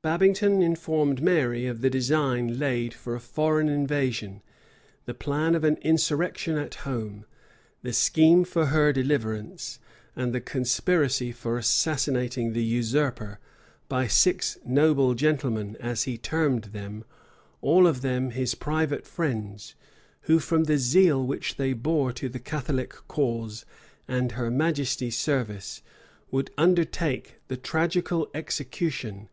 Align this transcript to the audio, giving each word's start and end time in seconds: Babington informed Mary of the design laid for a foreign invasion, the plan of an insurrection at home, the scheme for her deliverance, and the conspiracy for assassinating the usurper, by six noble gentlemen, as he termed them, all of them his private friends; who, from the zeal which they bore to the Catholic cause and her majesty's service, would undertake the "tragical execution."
Babington 0.00 0.62
informed 0.62 1.20
Mary 1.22 1.66
of 1.66 1.80
the 1.82 1.90
design 1.90 2.58
laid 2.58 2.94
for 2.94 3.14
a 3.16 3.20
foreign 3.20 3.68
invasion, 3.68 4.40
the 5.06 5.12
plan 5.12 5.54
of 5.56 5.64
an 5.64 5.76
insurrection 5.82 6.56
at 6.56 6.76
home, 6.76 7.26
the 7.82 7.92
scheme 7.92 8.44
for 8.44 8.66
her 8.66 8.90
deliverance, 8.92 9.80
and 10.16 10.32
the 10.32 10.40
conspiracy 10.40 11.30
for 11.32 11.58
assassinating 11.58 12.52
the 12.52 12.62
usurper, 12.64 13.38
by 13.88 14.06
six 14.06 14.56
noble 14.64 15.14
gentlemen, 15.14 15.76
as 15.78 16.04
he 16.04 16.16
termed 16.16 16.64
them, 16.66 17.04
all 17.60 17.86
of 17.86 18.00
them 18.00 18.30
his 18.30 18.54
private 18.54 19.04
friends; 19.04 19.74
who, 20.22 20.38
from 20.38 20.64
the 20.64 20.78
zeal 20.78 21.26
which 21.26 21.56
they 21.56 21.72
bore 21.74 22.12
to 22.12 22.28
the 22.30 22.38
Catholic 22.38 22.92
cause 23.08 23.66
and 24.06 24.32
her 24.32 24.50
majesty's 24.50 25.18
service, 25.18 25.82
would 26.30 26.50
undertake 26.56 27.40
the 27.48 27.56
"tragical 27.58 28.30
execution." 28.32 29.28